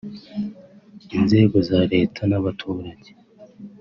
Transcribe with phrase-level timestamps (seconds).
[1.17, 3.09] Inzego za Leta n’abaturage